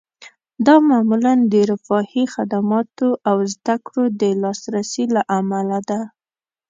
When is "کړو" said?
3.85-4.03